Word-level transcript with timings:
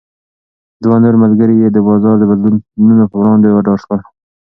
دوه 0.83 0.97
نور 1.03 1.15
ملګري 1.23 1.55
یې 1.61 1.67
د 1.71 1.77
بازار 1.87 2.15
د 2.19 2.23
بدلونونو 2.31 3.03
په 3.11 3.15
وړاندې 3.21 3.47
وډار 3.55 3.77
شول. 3.83 3.99